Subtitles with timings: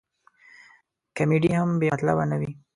[1.15, 2.51] کمیډي هم بې مطلبه نه وي.